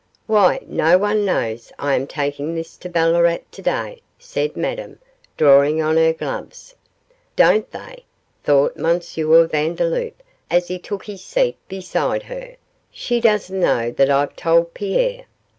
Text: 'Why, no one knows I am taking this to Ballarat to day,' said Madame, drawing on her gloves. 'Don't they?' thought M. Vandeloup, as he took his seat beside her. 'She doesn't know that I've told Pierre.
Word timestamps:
'Why, 0.25 0.59
no 0.65 0.97
one 0.97 1.25
knows 1.25 1.71
I 1.77 1.93
am 1.93 2.07
taking 2.07 2.55
this 2.55 2.75
to 2.77 2.89
Ballarat 2.89 3.37
to 3.51 3.61
day,' 3.61 4.01
said 4.17 4.57
Madame, 4.57 4.97
drawing 5.37 5.79
on 5.79 5.95
her 5.97 6.11
gloves. 6.11 6.73
'Don't 7.35 7.69
they?' 7.69 8.05
thought 8.43 8.75
M. 8.79 8.99
Vandeloup, 8.99 10.23
as 10.49 10.69
he 10.69 10.79
took 10.79 11.05
his 11.05 11.23
seat 11.23 11.57
beside 11.67 12.23
her. 12.23 12.55
'She 12.91 13.19
doesn't 13.21 13.59
know 13.59 13.91
that 13.91 14.09
I've 14.09 14.35
told 14.35 14.73
Pierre. 14.73 15.25